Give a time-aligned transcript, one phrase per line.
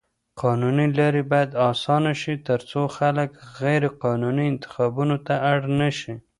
[0.41, 3.29] قانوني لارې بايد اسانه شي تر څو خلک
[3.61, 6.13] غيرقانوني انتخابونو ته اړ نه شي.